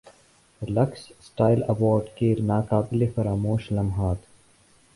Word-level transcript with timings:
looks 0.61 1.01
style 1.11 1.61
award 1.63 2.07
کے 2.17 2.33
ناقابل 2.39 3.05
فراموش 3.15 3.71
لمحات 3.71 4.25